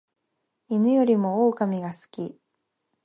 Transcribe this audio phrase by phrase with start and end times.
[0.67, 2.35] 犬よりも狼が好き